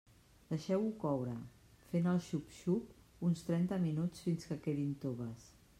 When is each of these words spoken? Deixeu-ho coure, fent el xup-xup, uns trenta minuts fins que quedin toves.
Deixeu-ho 0.51 0.87
coure, 1.03 1.35
fent 1.91 2.09
el 2.13 2.17
xup-xup, 2.29 2.91
uns 3.29 3.47
trenta 3.53 3.81
minuts 3.89 4.27
fins 4.29 4.53
que 4.53 4.63
quedin 4.69 4.97
toves. 5.05 5.51